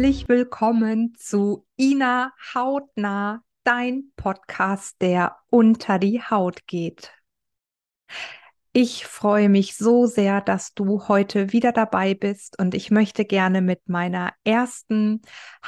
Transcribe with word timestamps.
Herzlich 0.00 0.30
willkommen 0.30 1.14
zu 1.14 1.66
Ina 1.78 2.32
Hautnah, 2.54 3.42
dein 3.64 4.04
Podcast, 4.16 4.96
der 5.02 5.36
unter 5.50 5.98
die 5.98 6.22
Haut 6.22 6.66
geht. 6.66 7.12
Ich 8.72 9.04
freue 9.04 9.50
mich 9.50 9.76
so 9.76 10.06
sehr, 10.06 10.40
dass 10.40 10.72
du 10.72 11.06
heute 11.06 11.52
wieder 11.52 11.72
dabei 11.72 12.14
bist 12.14 12.58
und 12.58 12.74
ich 12.74 12.90
möchte 12.90 13.26
gerne 13.26 13.60
mit 13.60 13.90
meiner 13.90 14.32
ersten 14.42 15.20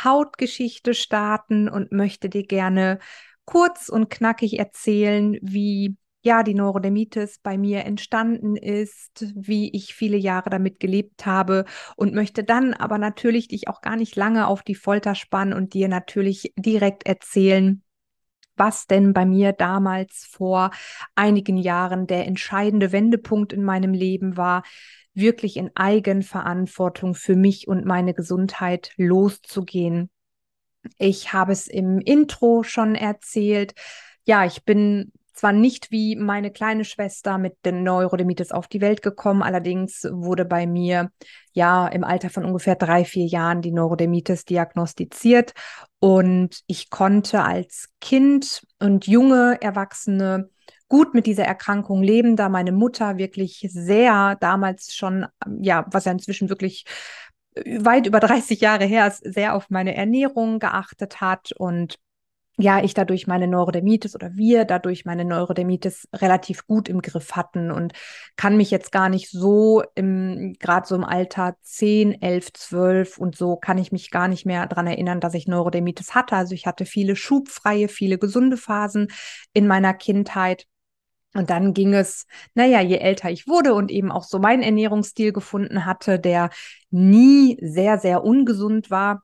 Hautgeschichte 0.02 0.94
starten 0.94 1.68
und 1.68 1.92
möchte 1.92 2.30
dir 2.30 2.46
gerne 2.46 3.00
kurz 3.44 3.90
und 3.90 4.08
knackig 4.08 4.58
erzählen, 4.58 5.36
wie 5.42 5.98
ja, 6.22 6.44
die 6.44 6.54
Neurodermitis 6.54 7.38
bei 7.42 7.58
mir 7.58 7.84
entstanden 7.84 8.56
ist, 8.56 9.26
wie 9.34 9.74
ich 9.74 9.94
viele 9.94 10.16
Jahre 10.16 10.50
damit 10.50 10.78
gelebt 10.78 11.26
habe 11.26 11.64
und 11.96 12.14
möchte 12.14 12.44
dann 12.44 12.74
aber 12.74 12.96
natürlich 12.96 13.48
dich 13.48 13.68
auch 13.68 13.80
gar 13.80 13.96
nicht 13.96 14.14
lange 14.14 14.46
auf 14.46 14.62
die 14.62 14.76
Folter 14.76 15.16
spannen 15.16 15.52
und 15.52 15.74
dir 15.74 15.88
natürlich 15.88 16.52
direkt 16.56 17.06
erzählen, 17.06 17.82
was 18.56 18.86
denn 18.86 19.12
bei 19.12 19.26
mir 19.26 19.52
damals 19.52 20.28
vor 20.30 20.70
einigen 21.16 21.56
Jahren 21.56 22.06
der 22.06 22.26
entscheidende 22.26 22.92
Wendepunkt 22.92 23.52
in 23.52 23.64
meinem 23.64 23.92
Leben 23.92 24.36
war, 24.36 24.62
wirklich 25.14 25.56
in 25.56 25.72
Eigenverantwortung 25.74 27.16
für 27.16 27.34
mich 27.34 27.66
und 27.66 27.84
meine 27.84 28.14
Gesundheit 28.14 28.92
loszugehen. 28.96 30.08
Ich 30.98 31.32
habe 31.32 31.52
es 31.52 31.66
im 31.66 31.98
Intro 31.98 32.62
schon 32.62 32.94
erzählt. 32.94 33.74
Ja, 34.24 34.44
ich 34.44 34.64
bin 34.64 35.12
zwar 35.32 35.52
nicht 35.52 35.90
wie 35.90 36.16
meine 36.16 36.50
kleine 36.50 36.84
Schwester 36.84 37.38
mit 37.38 37.54
den 37.64 37.82
Neurodermitis 37.82 38.52
auf 38.52 38.68
die 38.68 38.80
Welt 38.80 39.02
gekommen, 39.02 39.42
allerdings 39.42 40.06
wurde 40.10 40.44
bei 40.44 40.66
mir 40.66 41.10
ja 41.52 41.86
im 41.88 42.04
Alter 42.04 42.30
von 42.30 42.44
ungefähr 42.44 42.76
drei, 42.76 43.04
vier 43.04 43.26
Jahren 43.26 43.62
die 43.62 43.72
Neurodermitis 43.72 44.44
diagnostiziert. 44.44 45.52
Und 46.00 46.60
ich 46.66 46.90
konnte 46.90 47.42
als 47.42 47.88
Kind 48.00 48.62
und 48.80 49.06
junge 49.06 49.60
Erwachsene 49.60 50.50
gut 50.88 51.14
mit 51.14 51.26
dieser 51.26 51.44
Erkrankung 51.44 52.02
leben, 52.02 52.36
da 52.36 52.48
meine 52.48 52.72
Mutter 52.72 53.16
wirklich 53.16 53.66
sehr 53.70 54.36
damals 54.40 54.94
schon, 54.94 55.26
ja, 55.60 55.86
was 55.90 56.04
ja 56.04 56.12
inzwischen 56.12 56.50
wirklich 56.50 56.84
weit 57.54 58.06
über 58.06 58.20
30 58.20 58.60
Jahre 58.60 58.84
her 58.84 59.06
ist, 59.06 59.22
sehr 59.24 59.54
auf 59.54 59.70
meine 59.70 59.94
Ernährung 59.94 60.58
geachtet 60.58 61.20
hat. 61.20 61.52
Und 61.52 61.96
ja, 62.58 62.84
ich 62.84 62.92
dadurch 62.92 63.26
meine 63.26 63.48
Neurodermitis 63.48 64.14
oder 64.14 64.34
wir 64.34 64.66
dadurch 64.66 65.06
meine 65.06 65.24
Neurodermitis 65.24 66.06
relativ 66.12 66.66
gut 66.66 66.88
im 66.88 67.00
Griff 67.00 67.32
hatten 67.32 67.70
und 67.70 67.94
kann 68.36 68.58
mich 68.58 68.70
jetzt 68.70 68.92
gar 68.92 69.08
nicht 69.08 69.30
so 69.30 69.82
im, 69.94 70.54
gerade 70.58 70.86
so 70.86 70.94
im 70.94 71.04
Alter 71.04 71.56
10, 71.62 72.20
11, 72.20 72.52
12 72.52 73.18
und 73.18 73.36
so 73.36 73.56
kann 73.56 73.78
ich 73.78 73.90
mich 73.90 74.10
gar 74.10 74.28
nicht 74.28 74.44
mehr 74.44 74.66
daran 74.66 74.86
erinnern, 74.86 75.20
dass 75.20 75.34
ich 75.34 75.48
Neurodermitis 75.48 76.14
hatte. 76.14 76.36
Also 76.36 76.54
ich 76.54 76.66
hatte 76.66 76.84
viele 76.84 77.16
schubfreie, 77.16 77.88
viele 77.88 78.18
gesunde 78.18 78.58
Phasen 78.58 79.08
in 79.54 79.66
meiner 79.66 79.94
Kindheit. 79.94 80.66
Und 81.34 81.48
dann 81.48 81.72
ging 81.72 81.94
es, 81.94 82.26
naja, 82.54 82.82
je 82.82 82.98
älter 82.98 83.30
ich 83.30 83.48
wurde 83.48 83.72
und 83.72 83.90
eben 83.90 84.12
auch 84.12 84.24
so 84.24 84.38
meinen 84.38 84.62
Ernährungsstil 84.62 85.32
gefunden 85.32 85.86
hatte, 85.86 86.18
der 86.18 86.50
nie 86.90 87.58
sehr, 87.62 87.98
sehr 87.98 88.22
ungesund 88.22 88.90
war, 88.90 89.22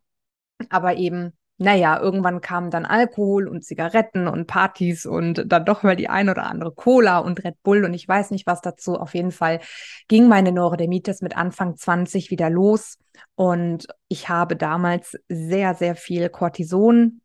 aber 0.70 0.96
eben 0.96 1.38
naja, 1.58 2.00
irgendwann 2.00 2.40
kamen 2.40 2.70
dann 2.70 2.86
Alkohol 2.86 3.48
und 3.48 3.64
Zigaretten 3.64 4.28
und 4.28 4.46
Partys 4.46 5.06
und 5.06 5.44
dann 5.46 5.64
doch 5.64 5.82
mal 5.82 5.96
die 5.96 6.08
ein 6.08 6.28
oder 6.28 6.46
andere 6.46 6.72
Cola 6.72 7.18
und 7.18 7.44
Red 7.44 7.62
Bull 7.64 7.84
und 7.84 7.94
ich 7.94 8.06
weiß 8.06 8.30
nicht 8.30 8.46
was 8.46 8.60
dazu. 8.60 8.96
Auf 8.96 9.14
jeden 9.14 9.32
Fall 9.32 9.60
ging 10.06 10.28
meine 10.28 10.52
Neurodermitis 10.52 11.20
mit 11.20 11.36
Anfang 11.36 11.76
20 11.76 12.30
wieder 12.30 12.48
los 12.48 12.98
und 13.34 13.88
ich 14.06 14.28
habe 14.28 14.54
damals 14.56 15.18
sehr, 15.28 15.74
sehr 15.74 15.97
viel 15.97 16.28
Cortison 16.28 17.20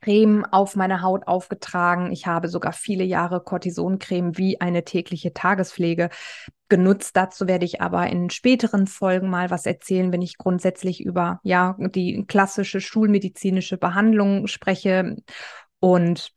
Creme 0.00 0.44
auf 0.50 0.76
meine 0.76 1.02
Haut 1.02 1.26
aufgetragen. 1.26 2.12
Ich 2.12 2.26
habe 2.26 2.48
sogar 2.48 2.72
viele 2.72 3.04
Jahre 3.04 3.40
Cortisoncreme 3.40 4.36
wie 4.38 4.60
eine 4.60 4.84
tägliche 4.84 5.32
Tagespflege 5.32 6.10
genutzt. 6.68 7.16
Dazu 7.16 7.46
werde 7.46 7.64
ich 7.64 7.80
aber 7.80 8.06
in 8.06 8.30
späteren 8.30 8.86
Folgen 8.86 9.28
mal 9.28 9.50
was 9.50 9.66
erzählen, 9.66 10.12
wenn 10.12 10.22
ich 10.22 10.38
grundsätzlich 10.38 11.00
über 11.00 11.40
ja 11.42 11.76
die 11.78 12.24
klassische 12.26 12.80
schulmedizinische 12.80 13.76
Behandlung 13.76 14.46
spreche. 14.46 15.16
Und 15.80 16.32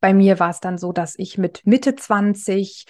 bei 0.00 0.14
mir 0.14 0.38
war 0.38 0.50
es 0.50 0.60
dann 0.60 0.78
so, 0.78 0.92
dass 0.92 1.14
ich 1.18 1.38
mit 1.38 1.66
Mitte 1.66 1.94
20 1.94 2.86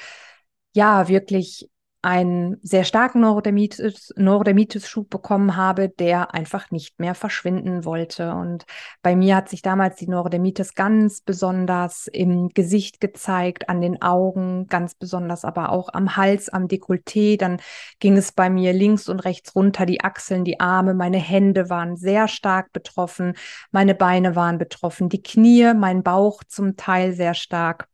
ja 0.73 1.09
wirklich 1.09 1.69
einen 2.03 2.57
sehr 2.63 2.85
starken 2.85 3.21
Neurodermitis, 3.21 4.15
Neurodermitis-Schub 4.17 5.11
bekommen 5.11 5.57
habe, 5.57 5.91
der 5.91 6.33
einfach 6.35 6.71
nicht 6.71 6.99
mehr 6.99 7.15
verschwinden 7.15 7.85
wollte. 7.85 8.33
Und 8.33 8.65
bei 9.03 9.15
mir 9.15 9.37
hat 9.37 9.51
sich 9.51 9.61
damals 9.61 9.97
die 9.97 10.09
Neurodermitis 10.09 10.75
ganz 10.75 11.21
besonders 11.21 12.07
im 12.07 12.49
Gesicht 12.49 13.01
gezeigt, 13.01 13.69
an 13.69 13.83
den 13.83 14.01
Augen, 14.01 14.67
ganz 14.69 14.95
besonders 14.95 15.45
aber 15.45 15.73
auch 15.73 15.91
am 15.93 16.17
Hals, 16.17 16.49
am 16.49 16.69
Dekolleté. 16.69 17.37
Dann 17.37 17.61
ging 17.99 18.17
es 18.17 18.33
bei 18.33 18.49
mir 18.49 18.73
links 18.73 19.11
und 19.11 19.21
rechts 19.21 19.55
runter, 19.55 19.85
die 19.85 20.01
Achseln, 20.01 20.45
die 20.45 20.59
Arme, 20.59 20.95
meine 20.95 21.19
Hände 21.19 21.69
waren 21.69 21.97
sehr 21.97 22.29
stark 22.29 22.73
betroffen, 22.73 23.35
meine 23.73 23.95
Beine 23.95 24.37
waren 24.37 24.57
betroffen, 24.57 25.11
die 25.11 25.23
Knie, 25.23 25.75
mein 25.75 26.03
Bauch 26.03 26.45
zum 26.45 26.77
Teil 26.77 27.13
sehr 27.13 27.35
stark. 27.35 27.90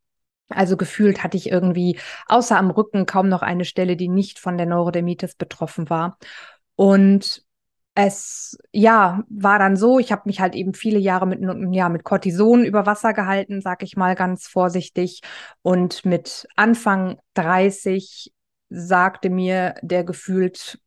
Also 0.49 0.77
gefühlt 0.77 1.23
hatte 1.23 1.37
ich 1.37 1.51
irgendwie 1.51 1.99
außer 2.29 2.57
am 2.57 2.71
Rücken 2.71 3.07
kaum 3.07 3.29
noch 3.29 3.43
eine 3.43 3.65
Stelle, 3.65 3.97
die 3.97 4.09
nicht 4.09 4.39
von 4.39 4.57
der 4.57 4.67
Neurodermitis 4.67 5.35
betroffen 5.35 5.91
war. 5.91 6.19
Und 6.77 7.43
es 7.95 8.59
ja 8.73 9.25
war 9.31 9.59
dann 9.59 9.77
so, 9.77 9.99
ich 9.99 10.13
habe 10.13 10.23
mich 10.27 10.41
halt 10.41 10.55
eben 10.55 10.75
viele 10.75 10.99
Jahre 10.99 11.27
mit 11.27 11.41
ja 11.75 11.89
mit 11.89 12.05
Cortison 12.05 12.65
über 12.65 12.85
Wasser 12.85 13.15
gehalten, 13.15 13.63
sag 13.63 13.83
ich 13.83 13.97
mal 13.97 14.15
ganz 14.15 14.47
vorsichtig 14.47 15.23
und 15.63 16.05
mit 16.05 16.47
Anfang 16.57 17.19
30 17.35 18.33
sagte 18.69 19.31
mir 19.31 19.75
der 19.81 20.05
gefühlt 20.05 20.79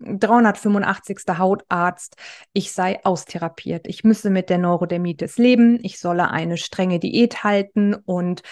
385. 0.00 1.18
Hautarzt, 1.38 2.16
ich 2.52 2.72
sei 2.72 3.04
austherapiert. 3.04 3.86
Ich 3.86 4.02
müsse 4.02 4.30
mit 4.30 4.50
der 4.50 4.58
Neurodermitis 4.58 5.36
leben, 5.36 5.78
ich 5.82 6.00
solle 6.00 6.30
eine 6.30 6.56
strenge 6.56 6.98
Diät 6.98 7.44
halten 7.44 7.94
und 7.94 8.42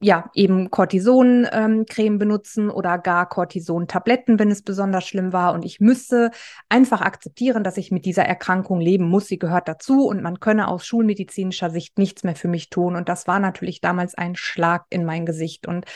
ja, 0.00 0.30
eben 0.34 0.70
Cortison-Creme 0.70 2.12
ähm, 2.12 2.18
benutzen 2.18 2.68
oder 2.68 2.98
gar 2.98 3.26
Cortison-Tabletten, 3.28 4.38
wenn 4.38 4.50
es 4.50 4.62
besonders 4.62 5.06
schlimm 5.06 5.32
war. 5.32 5.54
Und 5.54 5.64
ich 5.64 5.80
müsste 5.80 6.30
einfach 6.68 7.00
akzeptieren, 7.00 7.64
dass 7.64 7.78
ich 7.78 7.90
mit 7.90 8.04
dieser 8.04 8.24
Erkrankung 8.24 8.80
leben 8.80 9.08
muss. 9.08 9.26
Sie 9.26 9.38
gehört 9.38 9.68
dazu 9.68 10.06
und 10.06 10.22
man 10.22 10.38
könne 10.38 10.68
aus 10.68 10.84
schulmedizinischer 10.84 11.70
Sicht 11.70 11.98
nichts 11.98 12.24
mehr 12.24 12.36
für 12.36 12.48
mich 12.48 12.68
tun. 12.68 12.94
Und 12.94 13.08
das 13.08 13.26
war 13.26 13.40
natürlich 13.40 13.80
damals 13.80 14.14
ein 14.14 14.36
Schlag 14.36 14.84
in 14.90 15.06
mein 15.06 15.24
Gesicht. 15.24 15.66
Und 15.66 15.86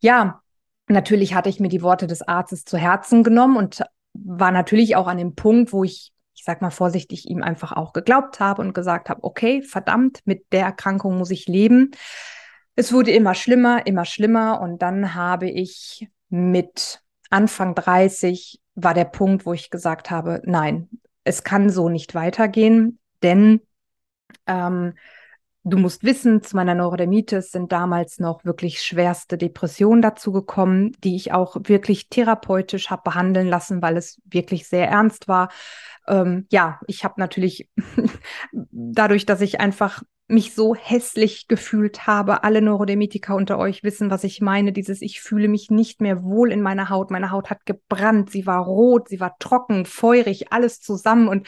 ja, 0.00 0.42
natürlich 0.88 1.34
hatte 1.34 1.48
ich 1.48 1.60
mir 1.60 1.68
die 1.68 1.82
Worte 1.82 2.08
des 2.08 2.22
Arztes 2.22 2.64
zu 2.64 2.76
Herzen 2.76 3.22
genommen 3.22 3.56
und 3.56 3.84
war 4.14 4.50
natürlich 4.50 4.96
auch 4.96 5.06
an 5.06 5.18
dem 5.18 5.36
Punkt, 5.36 5.72
wo 5.72 5.84
ich 5.84 6.10
ich 6.36 6.44
sag 6.44 6.60
mal 6.60 6.70
vorsichtig, 6.70 7.30
ihm 7.30 7.42
einfach 7.42 7.72
auch 7.72 7.92
geglaubt 7.94 8.38
habe 8.38 8.60
und 8.60 8.74
gesagt 8.74 9.08
habe, 9.08 9.22
okay, 9.24 9.62
verdammt, 9.62 10.20
mit 10.26 10.52
der 10.52 10.64
Erkrankung 10.64 11.16
muss 11.16 11.30
ich 11.30 11.46
leben. 11.46 11.92
Es 12.76 12.92
wurde 12.92 13.12
immer 13.12 13.34
schlimmer, 13.34 13.86
immer 13.86 14.04
schlimmer 14.04 14.60
und 14.60 14.82
dann 14.82 15.14
habe 15.14 15.48
ich 15.48 16.08
mit 16.28 17.00
Anfang 17.30 17.74
30 17.74 18.60
war 18.74 18.94
der 18.94 19.04
Punkt, 19.04 19.46
wo 19.46 19.52
ich 19.52 19.70
gesagt 19.70 20.10
habe, 20.10 20.42
nein, 20.44 20.88
es 21.22 21.44
kann 21.44 21.70
so 21.70 21.88
nicht 21.88 22.14
weitergehen, 22.14 22.98
denn 23.22 23.60
ähm, 24.46 24.94
du 25.64 25.78
musst 25.78 26.04
wissen, 26.04 26.42
zu 26.42 26.56
meiner 26.56 26.74
Neurodermitis 26.74 27.50
sind 27.50 27.72
damals 27.72 28.18
noch 28.18 28.44
wirklich 28.44 28.82
schwerste 28.82 29.38
Depressionen 29.38 30.02
dazu 30.02 30.30
gekommen, 30.30 30.92
die 31.02 31.16
ich 31.16 31.32
auch 31.32 31.56
wirklich 31.64 32.08
therapeutisch 32.08 32.90
habe 32.90 33.02
behandeln 33.04 33.48
lassen, 33.48 33.80
weil 33.82 33.96
es 33.96 34.20
wirklich 34.24 34.68
sehr 34.68 34.88
ernst 34.88 35.26
war. 35.26 35.48
Ähm, 36.06 36.46
ja, 36.52 36.80
ich 36.86 37.04
habe 37.04 37.14
natürlich 37.18 37.70
dadurch, 38.52 39.24
dass 39.24 39.40
ich 39.40 39.58
einfach 39.60 40.02
mich 40.26 40.54
so 40.54 40.74
hässlich 40.74 41.48
gefühlt 41.48 42.06
habe. 42.06 42.44
Alle 42.44 42.62
Neurodermitiker 42.62 43.34
unter 43.34 43.58
euch 43.58 43.82
wissen, 43.82 44.10
was 44.10 44.24
ich 44.24 44.40
meine. 44.40 44.72
Dieses, 44.72 45.02
ich 45.02 45.20
fühle 45.20 45.48
mich 45.48 45.70
nicht 45.70 46.00
mehr 46.00 46.22
wohl 46.22 46.50
in 46.50 46.62
meiner 46.62 46.88
Haut. 46.88 47.10
Meine 47.10 47.30
Haut 47.30 47.50
hat 47.50 47.66
gebrannt, 47.66 48.30
sie 48.30 48.46
war 48.46 48.64
rot, 48.64 49.08
sie 49.08 49.20
war 49.20 49.36
trocken, 49.38 49.84
feurig, 49.84 50.52
alles 50.52 50.80
zusammen 50.80 51.28
und 51.28 51.46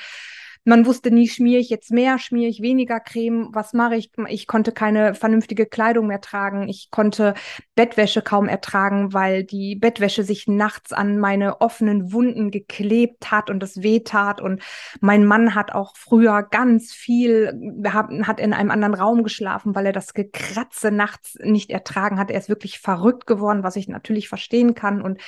man 0.66 0.84
wusste 0.84 1.12
nie, 1.12 1.28
schmiere 1.28 1.60
ich 1.60 1.70
jetzt 1.70 1.92
mehr, 1.92 2.18
schmiere 2.18 2.50
ich 2.50 2.60
weniger 2.60 2.98
Creme, 2.98 3.50
was 3.52 3.72
mache 3.72 3.94
ich? 3.94 4.10
Ich 4.26 4.48
konnte 4.48 4.72
keine 4.72 5.14
vernünftige 5.14 5.64
Kleidung 5.64 6.08
mehr 6.08 6.20
tragen. 6.20 6.68
Ich 6.68 6.90
konnte 6.90 7.34
Bettwäsche 7.76 8.20
kaum 8.20 8.48
ertragen, 8.48 9.12
weil 9.12 9.44
die 9.44 9.76
Bettwäsche 9.76 10.24
sich 10.24 10.48
nachts 10.48 10.92
an 10.92 11.18
meine 11.20 11.60
offenen 11.60 12.12
Wunden 12.12 12.50
geklebt 12.50 13.30
hat 13.30 13.48
und 13.48 13.62
es 13.62 13.84
wehtat. 13.84 14.40
Und 14.40 14.60
mein 15.00 15.24
Mann 15.24 15.54
hat 15.54 15.72
auch 15.72 15.96
früher 15.96 16.42
ganz 16.42 16.92
viel, 16.92 17.80
hat 17.84 18.40
in 18.40 18.52
einem 18.52 18.72
anderen 18.72 18.94
Raum 18.94 19.22
geschlafen, 19.22 19.76
weil 19.76 19.86
er 19.86 19.92
das 19.92 20.14
Gekratze 20.14 20.90
nachts 20.90 21.38
nicht 21.44 21.70
ertragen 21.70 22.18
hat. 22.18 22.32
Er 22.32 22.40
ist 22.40 22.48
wirklich 22.48 22.80
verrückt 22.80 23.28
geworden, 23.28 23.62
was 23.62 23.76
ich 23.76 23.86
natürlich 23.86 24.28
verstehen 24.28 24.74
kann. 24.74 25.00
Und 25.00 25.20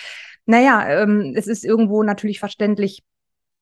naja, 0.46 0.84
ähm, 0.88 1.34
es 1.36 1.46
ist 1.46 1.64
irgendwo 1.64 2.02
natürlich 2.02 2.40
verständlich, 2.40 3.04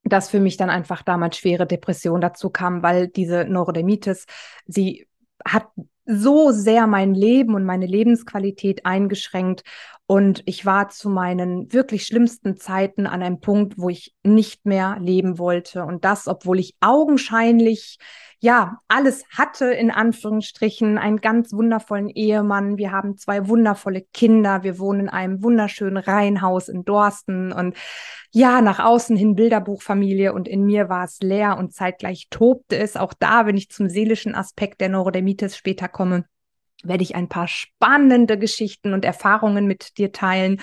dass 0.09 0.31
für 0.31 0.41
mich 0.41 0.57
dann 0.57 0.71
einfach 0.71 1.03
damals 1.03 1.37
schwere 1.37 1.67
Depression 1.67 2.21
dazu 2.21 2.51
kam, 2.51 2.83
weil 2.83 3.09
diese 3.09 3.45
Neurodermitis, 3.45 4.27
sie 4.67 5.07
hat 5.45 5.67
so 6.07 6.53
sehr 6.53 6.87
mein 6.87 7.15
Leben 7.15 7.55
und 7.55 7.65
meine 7.65 7.87
Lebensqualität 7.87 8.87
eingeschränkt. 8.87 9.63
Und 10.07 10.43
ich 10.47 10.65
war 10.65 10.89
zu 10.89 11.11
meinen 11.11 11.73
wirklich 11.73 12.07
schlimmsten 12.07 12.57
Zeiten 12.57 13.09
an 13.09 13.23
einem 13.23 13.41
Punkt, 13.41 13.75
wo 13.77 13.89
ich 13.89 14.15
nicht 14.23 14.65
mehr 14.65 14.99
leben 15.01 15.39
wollte. 15.39 15.85
Und 15.85 16.05
das, 16.05 16.29
obwohl 16.29 16.61
ich 16.61 16.77
augenscheinlich 16.81 17.99
ja, 18.41 18.79
alles 18.89 19.25
hatte 19.31 19.67
in 19.67 19.91
Anführungsstrichen, 19.91 20.99
einen 20.99 21.21
ganz 21.21 21.53
wundervollen 21.53 22.11
Ehemann. 22.11 22.77
Wir 22.77 22.93
haben 22.93 23.17
zwei 23.17 23.49
wundervolle 23.49 24.03
Kinder. 24.13 24.63
Wir 24.63 24.79
wohnen 24.79 25.01
in 25.01 25.09
einem 25.09 25.43
wunderschönen 25.43 25.97
Reihenhaus 25.97 26.69
in 26.69 26.85
Dorsten 26.85 27.53
und 27.53 27.77
ja, 28.33 28.61
nach 28.61 28.79
außen 28.79 29.17
hin 29.17 29.35
Bilderbuchfamilie 29.35 30.35
und 30.35 30.49
in 30.49 30.65
mir 30.65 30.91
war 30.91 31.05
es 31.05 31.21
leer 31.21 31.57
und 31.57 31.73
zeitgleich 31.73 32.27
tobte 32.29 32.77
es. 32.77 32.97
Auch 32.97 33.15
da, 33.15 33.47
wenn 33.47 33.57
ich 33.57 33.71
zum 33.71 33.89
seelischen 33.89 34.35
Aspekt 34.35 34.83
der 34.83 34.91
Neurodermitis 34.91 35.57
später 35.57 35.89
komme, 35.89 36.27
werde 36.85 37.03
ich 37.03 37.15
ein 37.15 37.29
paar 37.29 37.49
spannende 37.49 38.39
Geschichten 38.39 38.93
und 38.93 39.05
Erfahrungen 39.05 39.67
mit 39.67 39.97
dir 39.97 40.13
teilen. 40.13 40.61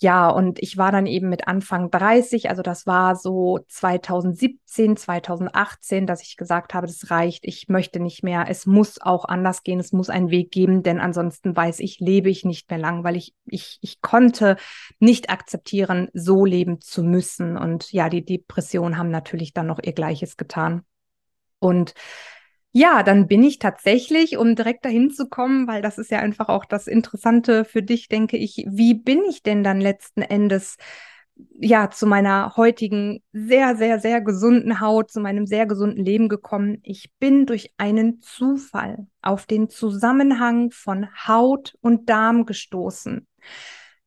Ja, 0.00 0.28
und 0.28 0.60
ich 0.62 0.76
war 0.76 0.92
dann 0.92 1.06
eben 1.06 1.28
mit 1.28 1.48
Anfang 1.48 1.90
30, 1.90 2.48
also 2.48 2.62
das 2.62 2.86
war 2.86 3.16
so 3.16 3.58
2017, 3.66 4.96
2018, 4.96 6.06
dass 6.06 6.22
ich 6.22 6.36
gesagt 6.36 6.72
habe, 6.72 6.86
das 6.86 7.10
reicht, 7.10 7.44
ich 7.44 7.68
möchte 7.68 7.98
nicht 7.98 8.22
mehr, 8.22 8.46
es 8.48 8.64
muss 8.64 9.00
auch 9.00 9.24
anders 9.24 9.64
gehen, 9.64 9.80
es 9.80 9.90
muss 9.90 10.08
einen 10.08 10.30
Weg 10.30 10.52
geben, 10.52 10.84
denn 10.84 11.00
ansonsten 11.00 11.56
weiß 11.56 11.80
ich, 11.80 11.98
lebe 11.98 12.30
ich 12.30 12.44
nicht 12.44 12.70
mehr 12.70 12.78
lang, 12.78 13.02
weil 13.02 13.16
ich, 13.16 13.34
ich, 13.46 13.78
ich 13.80 14.00
konnte 14.00 14.56
nicht 15.00 15.30
akzeptieren, 15.30 16.08
so 16.12 16.44
leben 16.44 16.80
zu 16.80 17.02
müssen. 17.02 17.56
Und 17.56 17.90
ja, 17.90 18.08
die 18.08 18.24
Depressionen 18.24 18.98
haben 18.98 19.10
natürlich 19.10 19.52
dann 19.52 19.66
noch 19.66 19.80
ihr 19.82 19.94
Gleiches 19.94 20.36
getan. 20.36 20.82
Und 21.58 21.94
ja, 22.72 23.02
dann 23.02 23.26
bin 23.26 23.42
ich 23.42 23.58
tatsächlich, 23.58 24.36
um 24.36 24.54
direkt 24.54 24.84
dahin 24.84 25.10
zu 25.10 25.28
kommen, 25.28 25.66
weil 25.66 25.82
das 25.82 25.98
ist 25.98 26.10
ja 26.10 26.18
einfach 26.18 26.48
auch 26.48 26.64
das 26.64 26.86
Interessante 26.86 27.64
für 27.64 27.82
dich, 27.82 28.08
denke 28.08 28.36
ich, 28.36 28.64
wie 28.68 28.94
bin 28.94 29.22
ich 29.28 29.42
denn 29.42 29.64
dann 29.64 29.80
letzten 29.80 30.22
Endes 30.22 30.76
ja 31.60 31.88
zu 31.90 32.06
meiner 32.06 32.56
heutigen 32.56 33.22
sehr, 33.32 33.76
sehr, 33.76 34.00
sehr 34.00 34.20
gesunden 34.20 34.80
Haut, 34.80 35.10
zu 35.10 35.20
meinem 35.20 35.46
sehr 35.46 35.66
gesunden 35.66 36.04
Leben 36.04 36.28
gekommen? 36.28 36.78
Ich 36.82 37.10
bin 37.18 37.46
durch 37.46 37.72
einen 37.78 38.20
Zufall 38.20 39.06
auf 39.22 39.46
den 39.46 39.70
Zusammenhang 39.70 40.70
von 40.70 41.08
Haut 41.26 41.74
und 41.80 42.08
Darm 42.10 42.44
gestoßen. 42.44 43.26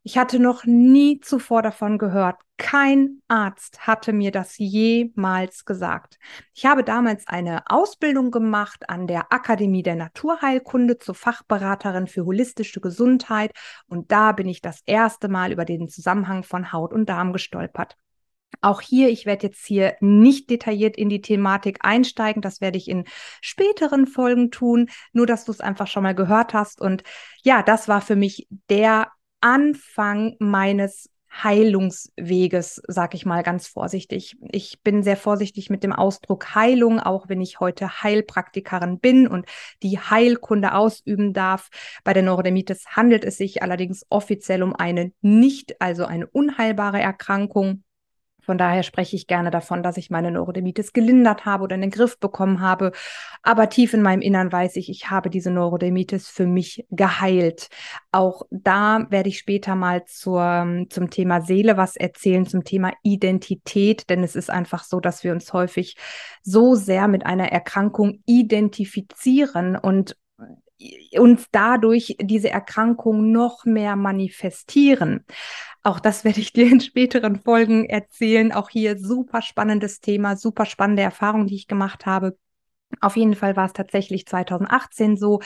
Ich 0.03 0.17
hatte 0.17 0.39
noch 0.39 0.65
nie 0.65 1.19
zuvor 1.19 1.61
davon 1.61 1.99
gehört. 1.99 2.41
Kein 2.57 3.21
Arzt 3.27 3.85
hatte 3.85 4.13
mir 4.13 4.31
das 4.31 4.57
jemals 4.57 5.63
gesagt. 5.63 6.17
Ich 6.55 6.65
habe 6.65 6.83
damals 6.83 7.27
eine 7.27 7.63
Ausbildung 7.67 8.31
gemacht 8.31 8.89
an 8.89 9.05
der 9.05 9.31
Akademie 9.31 9.83
der 9.83 9.95
Naturheilkunde 9.95 10.97
zur 10.97 11.13
Fachberaterin 11.13 12.07
für 12.07 12.25
holistische 12.25 12.81
Gesundheit 12.81 13.51
und 13.87 14.11
da 14.11 14.31
bin 14.31 14.47
ich 14.47 14.61
das 14.61 14.81
erste 14.87 15.27
Mal 15.27 15.51
über 15.51 15.65
den 15.65 15.87
Zusammenhang 15.87 16.43
von 16.43 16.73
Haut 16.73 16.93
und 16.93 17.07
Darm 17.07 17.31
gestolpert. 17.31 17.95
Auch 18.59 18.81
hier, 18.81 19.09
ich 19.09 19.25
werde 19.27 19.47
jetzt 19.47 19.65
hier 19.65 19.95
nicht 20.01 20.49
detailliert 20.49 20.97
in 20.97 21.09
die 21.09 21.21
Thematik 21.21 21.79
einsteigen, 21.81 22.41
das 22.41 22.59
werde 22.59 22.77
ich 22.77 22.89
in 22.89 23.05
späteren 23.39 24.07
Folgen 24.07 24.51
tun, 24.51 24.89
nur 25.13 25.25
dass 25.27 25.45
du 25.45 25.51
es 25.51 25.61
einfach 25.61 25.87
schon 25.87 26.03
mal 26.03 26.15
gehört 26.15 26.53
hast. 26.53 26.81
Und 26.81 27.03
ja, 27.43 27.63
das 27.63 27.87
war 27.87 28.01
für 28.01 28.15
mich 28.15 28.47
der 28.69 29.07
Anfang 29.41 30.35
meines 30.39 31.09
Heilungsweges, 31.31 32.81
sag 32.87 33.13
ich 33.13 33.25
mal 33.25 33.41
ganz 33.41 33.67
vorsichtig. 33.67 34.35
Ich 34.51 34.81
bin 34.83 35.01
sehr 35.01 35.15
vorsichtig 35.15 35.69
mit 35.69 35.83
dem 35.83 35.93
Ausdruck 35.93 36.55
Heilung, 36.55 36.99
auch 36.99 37.29
wenn 37.29 37.41
ich 37.41 37.59
heute 37.59 38.03
Heilpraktikerin 38.03 38.99
bin 38.99 39.27
und 39.27 39.45
die 39.81 39.97
Heilkunde 39.97 40.73
ausüben 40.73 41.33
darf. 41.33 41.69
Bei 42.03 42.13
der 42.13 42.23
Neurodermitis 42.23 42.85
handelt 42.87 43.23
es 43.23 43.37
sich 43.37 43.63
allerdings 43.63 44.05
offiziell 44.09 44.61
um 44.61 44.75
eine 44.75 45.13
nicht, 45.21 45.81
also 45.81 46.05
eine 46.05 46.27
unheilbare 46.27 46.99
Erkrankung. 46.99 47.83
Von 48.41 48.57
daher 48.57 48.83
spreche 48.83 49.15
ich 49.15 49.27
gerne 49.27 49.51
davon, 49.51 49.83
dass 49.83 49.97
ich 49.97 50.09
meine 50.09 50.31
Neurodermitis 50.31 50.93
gelindert 50.93 51.45
habe 51.45 51.63
oder 51.63 51.75
in 51.75 51.81
den 51.81 51.91
Griff 51.91 52.19
bekommen 52.19 52.61
habe. 52.61 52.91
Aber 53.43 53.69
tief 53.69 53.93
in 53.93 54.01
meinem 54.01 54.21
Innern 54.21 54.51
weiß 54.51 54.75
ich, 54.77 54.89
ich 54.89 55.09
habe 55.09 55.29
diese 55.29 55.51
Neurodermitis 55.51 56.27
für 56.27 56.47
mich 56.47 56.85
geheilt. 56.89 57.69
Auch 58.11 58.43
da 58.49 59.05
werde 59.09 59.29
ich 59.29 59.37
später 59.37 59.75
mal 59.75 60.05
zur, 60.05 60.85
zum 60.89 61.09
Thema 61.09 61.41
Seele 61.41 61.77
was 61.77 61.95
erzählen, 61.95 62.45
zum 62.45 62.63
Thema 62.63 62.91
Identität, 63.03 64.09
denn 64.09 64.23
es 64.23 64.35
ist 64.35 64.49
einfach 64.49 64.83
so, 64.83 64.99
dass 64.99 65.23
wir 65.23 65.31
uns 65.31 65.53
häufig 65.53 65.95
so 66.41 66.75
sehr 66.75 67.07
mit 67.07 67.25
einer 67.25 67.51
Erkrankung 67.51 68.21
identifizieren 68.25 69.75
und 69.75 70.15
uns 71.17 71.47
dadurch 71.51 72.15
diese 72.19 72.49
Erkrankung 72.49 73.31
noch 73.31 73.65
mehr 73.65 73.95
manifestieren. 73.95 75.25
Auch 75.83 75.99
das 75.99 76.23
werde 76.23 76.39
ich 76.39 76.53
dir 76.53 76.71
in 76.71 76.79
späteren 76.79 77.41
Folgen 77.41 77.85
erzählen. 77.85 78.51
Auch 78.51 78.69
hier 78.69 78.97
super 78.99 79.41
spannendes 79.41 79.99
Thema, 79.99 80.35
super 80.35 80.65
spannende 80.65 81.01
Erfahrung, 81.01 81.47
die 81.47 81.55
ich 81.55 81.67
gemacht 81.67 82.05
habe. 82.05 82.37
Auf 82.99 83.15
jeden 83.15 83.35
Fall 83.35 83.55
war 83.55 83.65
es 83.65 83.73
tatsächlich 83.73 84.27
2018 84.27 85.17
so, 85.17 85.39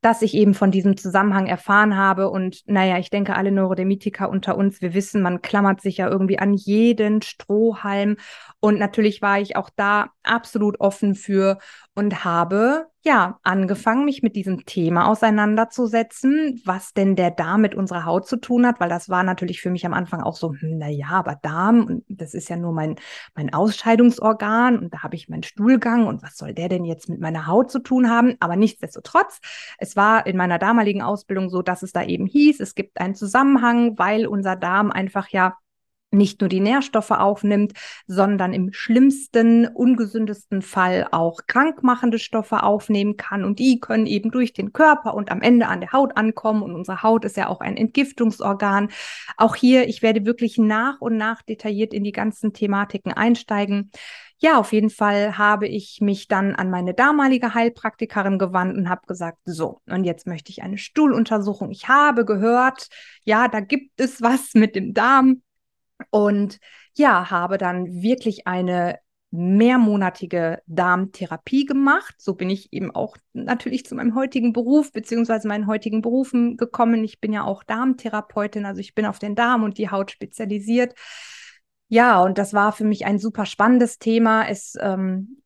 dass 0.00 0.22
ich 0.22 0.34
eben 0.34 0.54
von 0.54 0.70
diesem 0.70 0.96
Zusammenhang 0.96 1.46
erfahren 1.46 1.96
habe. 1.96 2.30
Und 2.30 2.62
naja, 2.66 2.98
ich 2.98 3.10
denke, 3.10 3.34
alle 3.34 3.52
Neurodermitiker 3.52 4.28
unter 4.28 4.56
uns, 4.56 4.80
wir 4.80 4.94
wissen, 4.94 5.22
man 5.22 5.42
klammert 5.42 5.80
sich 5.80 5.98
ja 5.98 6.08
irgendwie 6.08 6.38
an 6.38 6.54
jeden 6.54 7.22
Strohhalm. 7.22 8.16
Und 8.60 8.78
natürlich 8.78 9.22
war 9.22 9.40
ich 9.40 9.56
auch 9.56 9.70
da 9.74 10.10
absolut 10.22 10.80
offen 10.80 11.14
für 11.14 11.58
und 11.94 12.24
habe 12.24 12.86
ja 13.06 13.38
angefangen, 13.42 14.04
mich 14.04 14.22
mit 14.22 14.36
diesem 14.36 14.66
Thema 14.66 15.08
auseinanderzusetzen, 15.08 16.60
was 16.64 16.92
denn 16.92 17.16
der 17.16 17.30
Darm 17.30 17.62
mit 17.62 17.74
unserer 17.74 18.04
Haut 18.04 18.28
zu 18.28 18.36
tun 18.36 18.66
hat, 18.66 18.80
weil 18.80 18.90
das 18.90 19.08
war 19.08 19.22
natürlich 19.22 19.62
für 19.62 19.70
mich 19.70 19.86
am 19.86 19.94
Anfang 19.94 20.20
auch 20.20 20.36
so, 20.36 20.52
hm, 20.52 20.78
na 20.78 20.88
ja, 20.88 21.08
aber 21.10 21.36
Darm, 21.40 22.02
das 22.08 22.34
ist 22.34 22.50
ja 22.50 22.56
nur 22.56 22.72
mein, 22.72 22.96
mein 23.34 23.54
Ausscheidungsorgan 23.54 24.78
und 24.78 24.92
da 24.92 25.02
habe 25.02 25.14
ich 25.16 25.28
meinen 25.28 25.44
Stuhlgang 25.44 26.06
und 26.06 26.22
was 26.22 26.36
soll 26.36 26.52
der 26.52 26.68
denn 26.68 26.84
jetzt 26.84 27.08
mit 27.08 27.20
meiner 27.20 27.46
Haut 27.46 27.70
zu 27.70 27.78
tun 27.78 28.10
haben? 28.10 28.34
Aber 28.40 28.56
nichtsdestotrotz, 28.56 29.40
es 29.78 29.96
war 29.96 30.26
in 30.26 30.36
meiner 30.36 30.58
damaligen 30.58 31.00
Ausbildung 31.00 31.48
so, 31.48 31.62
dass 31.62 31.82
es 31.82 31.92
da 31.92 32.04
eben 32.04 32.26
hieß, 32.26 32.60
es 32.60 32.74
gibt 32.74 33.00
einen 33.00 33.14
Zusammenhang, 33.14 33.98
weil 33.98 34.26
unser 34.26 34.56
Darm 34.56 34.90
einfach 34.90 35.28
ja 35.28 35.56
nicht 36.16 36.40
nur 36.40 36.48
die 36.48 36.60
Nährstoffe 36.60 37.10
aufnimmt, 37.10 37.72
sondern 38.06 38.52
im 38.52 38.72
schlimmsten, 38.72 39.66
ungesündesten 39.66 40.62
Fall 40.62 41.06
auch 41.10 41.40
krankmachende 41.46 42.18
Stoffe 42.18 42.62
aufnehmen 42.62 43.16
kann. 43.16 43.44
Und 43.44 43.58
die 43.58 43.80
können 43.80 44.06
eben 44.06 44.30
durch 44.30 44.52
den 44.52 44.72
Körper 44.72 45.14
und 45.14 45.30
am 45.30 45.42
Ende 45.42 45.68
an 45.68 45.80
der 45.80 45.92
Haut 45.92 46.16
ankommen. 46.16 46.62
Und 46.62 46.74
unsere 46.74 47.02
Haut 47.02 47.24
ist 47.24 47.36
ja 47.36 47.48
auch 47.48 47.60
ein 47.60 47.76
Entgiftungsorgan. 47.76 48.88
Auch 49.36 49.54
hier, 49.54 49.88
ich 49.88 50.02
werde 50.02 50.24
wirklich 50.24 50.58
nach 50.58 51.00
und 51.00 51.16
nach 51.16 51.42
detailliert 51.42 51.94
in 51.94 52.04
die 52.04 52.12
ganzen 52.12 52.52
Thematiken 52.52 53.12
einsteigen. 53.12 53.90
Ja, 54.38 54.58
auf 54.58 54.74
jeden 54.74 54.90
Fall 54.90 55.38
habe 55.38 55.66
ich 55.66 56.00
mich 56.02 56.28
dann 56.28 56.54
an 56.54 56.68
meine 56.70 56.92
damalige 56.92 57.54
Heilpraktikerin 57.54 58.38
gewandt 58.38 58.76
und 58.76 58.90
habe 58.90 59.06
gesagt, 59.06 59.38
so, 59.46 59.80
und 59.86 60.04
jetzt 60.04 60.26
möchte 60.26 60.50
ich 60.50 60.62
eine 60.62 60.76
Stuhluntersuchung. 60.76 61.70
Ich 61.70 61.88
habe 61.88 62.26
gehört, 62.26 62.88
ja, 63.24 63.48
da 63.48 63.60
gibt 63.60 63.98
es 63.98 64.20
was 64.20 64.52
mit 64.52 64.76
dem 64.76 64.92
Darm. 64.92 65.40
Und 66.10 66.58
ja, 66.94 67.30
habe 67.30 67.58
dann 67.58 67.86
wirklich 68.02 68.46
eine 68.46 68.98
mehrmonatige 69.30 70.62
Darmtherapie 70.66 71.66
gemacht. 71.66 72.14
So 72.18 72.34
bin 72.34 72.48
ich 72.48 72.72
eben 72.72 72.94
auch 72.94 73.16
natürlich 73.32 73.84
zu 73.84 73.94
meinem 73.94 74.14
heutigen 74.14 74.52
Beruf 74.52 74.92
beziehungsweise 74.92 75.48
meinen 75.48 75.66
heutigen 75.66 76.00
Berufen 76.00 76.56
gekommen. 76.56 77.04
Ich 77.04 77.20
bin 77.20 77.32
ja 77.32 77.44
auch 77.44 77.62
Darmtherapeutin, 77.64 78.64
also 78.64 78.80
ich 78.80 78.94
bin 78.94 79.04
auf 79.04 79.18
den 79.18 79.34
Darm 79.34 79.62
und 79.62 79.78
die 79.78 79.90
Haut 79.90 80.10
spezialisiert. 80.10 80.94
Ja, 81.88 82.20
und 82.22 82.38
das 82.38 82.52
war 82.52 82.72
für 82.72 82.84
mich 82.84 83.04
ein 83.04 83.18
super 83.18 83.46
spannendes 83.46 83.98
Thema. 83.98 84.48
Es 84.48 84.74
ähm, 84.80 85.42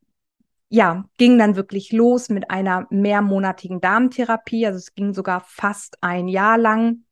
ja, 0.68 1.04
ging 1.18 1.36
dann 1.38 1.56
wirklich 1.56 1.90
los 1.90 2.28
mit 2.28 2.48
einer 2.50 2.86
mehrmonatigen 2.90 3.80
Darmtherapie. 3.80 4.66
Also 4.66 4.78
es 4.78 4.94
ging 4.94 5.12
sogar 5.12 5.42
fast 5.46 5.98
ein 6.00 6.28
Jahr 6.28 6.58
lang. 6.58 7.04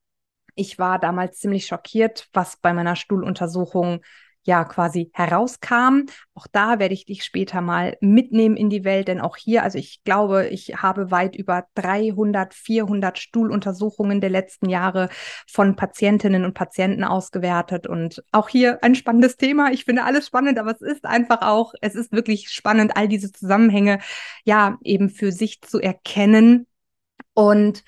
Ich 0.58 0.78
war 0.78 0.98
damals 0.98 1.38
ziemlich 1.38 1.66
schockiert, 1.66 2.28
was 2.32 2.56
bei 2.56 2.72
meiner 2.72 2.96
Stuhluntersuchung 2.96 4.00
ja 4.42 4.64
quasi 4.64 5.10
herauskam. 5.12 6.06
Auch 6.34 6.48
da 6.50 6.80
werde 6.80 6.94
ich 6.94 7.04
dich 7.04 7.22
später 7.22 7.60
mal 7.60 7.96
mitnehmen 8.00 8.56
in 8.56 8.68
die 8.68 8.82
Welt, 8.82 9.06
denn 9.06 9.20
auch 9.20 9.36
hier, 9.36 9.62
also 9.62 9.78
ich 9.78 10.02
glaube, 10.02 10.48
ich 10.48 10.82
habe 10.82 11.12
weit 11.12 11.36
über 11.36 11.66
300, 11.74 12.54
400 12.54 13.18
Stuhluntersuchungen 13.18 14.20
der 14.20 14.30
letzten 14.30 14.68
Jahre 14.68 15.10
von 15.46 15.76
Patientinnen 15.76 16.44
und 16.44 16.54
Patienten 16.54 17.04
ausgewertet 17.04 17.86
und 17.86 18.24
auch 18.32 18.48
hier 18.48 18.82
ein 18.82 18.96
spannendes 18.96 19.36
Thema. 19.36 19.70
Ich 19.70 19.84
finde 19.84 20.02
alles 20.02 20.26
spannend, 20.26 20.58
aber 20.58 20.72
es 20.72 20.80
ist 20.80 21.04
einfach 21.04 21.42
auch, 21.42 21.72
es 21.82 21.94
ist 21.94 22.10
wirklich 22.10 22.50
spannend, 22.50 22.96
all 22.96 23.06
diese 23.06 23.30
Zusammenhänge 23.30 24.00
ja 24.44 24.76
eben 24.82 25.08
für 25.08 25.30
sich 25.30 25.60
zu 25.60 25.78
erkennen 25.78 26.66
und 27.34 27.84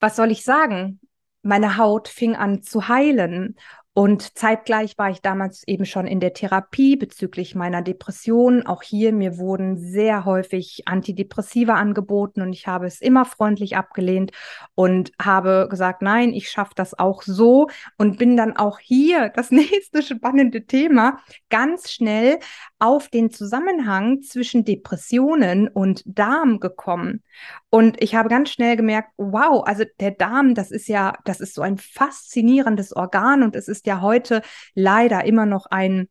was 0.00 0.16
soll 0.16 0.30
ich 0.30 0.44
sagen? 0.44 1.00
Meine 1.44 1.76
Haut 1.76 2.08
fing 2.08 2.34
an 2.34 2.62
zu 2.62 2.88
heilen. 2.88 3.56
Und 3.96 4.36
zeitgleich 4.36 4.98
war 4.98 5.10
ich 5.10 5.22
damals 5.22 5.62
eben 5.68 5.86
schon 5.86 6.08
in 6.08 6.18
der 6.18 6.32
Therapie 6.32 6.96
bezüglich 6.96 7.54
meiner 7.54 7.80
Depression. 7.80 8.66
Auch 8.66 8.82
hier 8.82 9.12
mir 9.12 9.38
wurden 9.38 9.78
sehr 9.78 10.24
häufig 10.24 10.82
Antidepressiva 10.86 11.74
angeboten 11.74 12.42
und 12.42 12.52
ich 12.52 12.66
habe 12.66 12.86
es 12.86 13.00
immer 13.00 13.24
freundlich 13.24 13.76
abgelehnt 13.76 14.32
und 14.74 15.12
habe 15.22 15.68
gesagt, 15.70 16.02
nein, 16.02 16.32
ich 16.32 16.50
schaffe 16.50 16.72
das 16.74 16.98
auch 16.98 17.22
so 17.22 17.68
und 17.96 18.18
bin 18.18 18.36
dann 18.36 18.56
auch 18.56 18.80
hier 18.80 19.28
das 19.28 19.50
nächste 19.52 20.02
spannende 20.02 20.66
Thema 20.66 21.20
ganz 21.48 21.92
schnell 21.92 22.40
auf 22.84 23.08
den 23.08 23.30
Zusammenhang 23.30 24.20
zwischen 24.20 24.66
Depressionen 24.66 25.68
und 25.68 26.02
Darm 26.04 26.60
gekommen. 26.60 27.22
Und 27.70 28.02
ich 28.02 28.14
habe 28.14 28.28
ganz 28.28 28.50
schnell 28.50 28.76
gemerkt, 28.76 29.08
wow, 29.16 29.64
also 29.66 29.84
der 30.00 30.10
Darm, 30.10 30.54
das 30.54 30.70
ist 30.70 30.86
ja, 30.88 31.14
das 31.24 31.40
ist 31.40 31.54
so 31.54 31.62
ein 31.62 31.78
faszinierendes 31.78 32.94
Organ 32.94 33.42
und 33.42 33.56
es 33.56 33.68
ist 33.68 33.86
ja 33.86 34.02
heute 34.02 34.42
leider 34.74 35.24
immer 35.24 35.46
noch 35.46 35.64
ein 35.64 36.08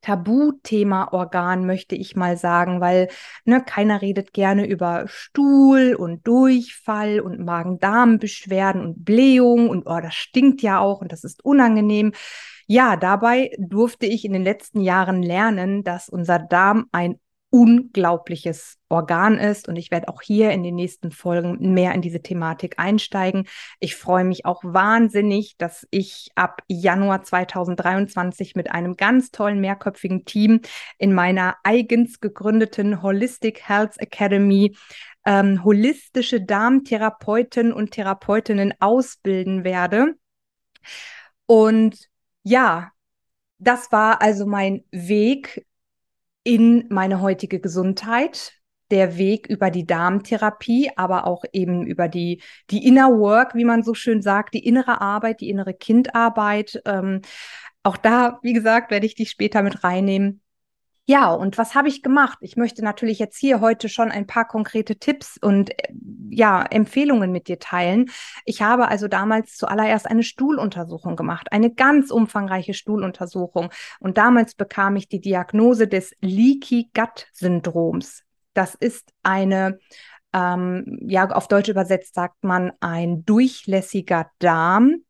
Tabuthema 0.00 1.08
Organ, 1.12 1.66
möchte 1.66 1.94
ich 1.94 2.16
mal 2.16 2.36
sagen, 2.36 2.80
weil 2.80 3.08
ne, 3.44 3.62
keiner 3.62 4.00
redet 4.00 4.32
gerne 4.32 4.66
über 4.66 5.04
Stuhl 5.08 5.94
und 5.94 6.26
Durchfall 6.26 7.20
und 7.20 7.40
Magen-Darm-Beschwerden 7.40 8.82
und 8.82 9.04
Blähung 9.04 9.68
und 9.68 9.86
oh, 9.86 10.00
das 10.00 10.14
stinkt 10.14 10.62
ja 10.62 10.78
auch 10.78 11.00
und 11.00 11.12
das 11.12 11.24
ist 11.24 11.44
unangenehm. 11.44 12.12
Ja, 12.66 12.96
dabei 12.96 13.50
durfte 13.58 14.06
ich 14.06 14.24
in 14.24 14.32
den 14.32 14.44
letzten 14.44 14.80
Jahren 14.80 15.22
lernen, 15.22 15.84
dass 15.84 16.08
unser 16.08 16.38
Darm 16.38 16.86
ein 16.92 17.18
unglaubliches 17.50 18.76
Organ 18.88 19.38
ist. 19.38 19.68
Und 19.68 19.76
ich 19.76 19.90
werde 19.90 20.08
auch 20.08 20.20
hier 20.20 20.50
in 20.50 20.62
den 20.62 20.74
nächsten 20.74 21.10
Folgen 21.10 21.72
mehr 21.72 21.94
in 21.94 22.02
diese 22.02 22.20
Thematik 22.20 22.78
einsteigen. 22.78 23.46
Ich 23.80 23.96
freue 23.96 24.24
mich 24.24 24.44
auch 24.44 24.62
wahnsinnig, 24.64 25.56
dass 25.56 25.86
ich 25.90 26.28
ab 26.34 26.62
Januar 26.68 27.22
2023 27.22 28.54
mit 28.54 28.70
einem 28.70 28.96
ganz 28.96 29.30
tollen 29.30 29.60
mehrköpfigen 29.60 30.24
Team 30.24 30.60
in 30.98 31.14
meiner 31.14 31.56
eigens 31.64 32.20
gegründeten 32.20 33.02
Holistic 33.02 33.66
Health 33.66 33.98
Academy 33.98 34.76
ähm, 35.24 35.64
holistische 35.64 36.40
Darmtherapeuten 36.40 37.72
und 37.72 37.90
Therapeutinnen 37.90 38.74
ausbilden 38.80 39.64
werde. 39.64 40.14
Und 41.46 42.08
ja, 42.42 42.92
das 43.58 43.90
war 43.90 44.22
also 44.22 44.46
mein 44.46 44.84
Weg 44.90 45.66
in 46.48 46.86
meine 46.88 47.20
heutige 47.20 47.60
Gesundheit, 47.60 48.54
der 48.90 49.18
Weg 49.18 49.48
über 49.48 49.70
die 49.70 49.84
Darmtherapie, 49.84 50.90
aber 50.96 51.26
auch 51.26 51.44
eben 51.52 51.86
über 51.86 52.08
die, 52.08 52.40
die 52.70 52.86
Inner 52.86 53.10
Work, 53.18 53.54
wie 53.54 53.66
man 53.66 53.82
so 53.82 53.92
schön 53.92 54.22
sagt, 54.22 54.54
die 54.54 54.64
innere 54.64 55.02
Arbeit, 55.02 55.42
die 55.42 55.50
innere 55.50 55.74
Kindarbeit. 55.74 56.80
Ähm, 56.86 57.20
auch 57.82 57.98
da, 57.98 58.38
wie 58.42 58.54
gesagt, 58.54 58.90
werde 58.90 59.04
ich 59.04 59.14
dich 59.14 59.28
später 59.28 59.60
mit 59.60 59.84
reinnehmen. 59.84 60.40
Ja, 61.10 61.32
und 61.32 61.56
was 61.56 61.74
habe 61.74 61.88
ich 61.88 62.02
gemacht? 62.02 62.36
Ich 62.42 62.58
möchte 62.58 62.84
natürlich 62.84 63.18
jetzt 63.18 63.38
hier 63.38 63.62
heute 63.62 63.88
schon 63.88 64.10
ein 64.10 64.26
paar 64.26 64.46
konkrete 64.46 64.96
Tipps 64.96 65.38
und 65.40 65.70
äh, 65.70 65.94
ja, 66.28 66.62
Empfehlungen 66.62 67.32
mit 67.32 67.48
dir 67.48 67.58
teilen. 67.58 68.10
Ich 68.44 68.60
habe 68.60 68.88
also 68.88 69.08
damals 69.08 69.56
zuallererst 69.56 70.06
eine 70.06 70.22
Stuhluntersuchung 70.22 71.16
gemacht, 71.16 71.50
eine 71.50 71.72
ganz 71.72 72.10
umfangreiche 72.10 72.74
Stuhluntersuchung. 72.74 73.70
Und 74.00 74.18
damals 74.18 74.54
bekam 74.54 74.96
ich 74.96 75.08
die 75.08 75.22
Diagnose 75.22 75.88
des 75.88 76.14
Leaky 76.20 76.90
Gut 76.94 77.28
Syndroms. 77.32 78.24
Das 78.52 78.74
ist 78.74 79.10
eine 79.22 79.78
ähm, 80.34 80.98
ja, 81.08 81.26
auf 81.30 81.48
Deutsch 81.48 81.70
übersetzt 81.70 82.16
sagt 82.16 82.44
man 82.44 82.72
ein 82.80 83.24
durchlässiger 83.24 84.30
Darm, 84.40 85.04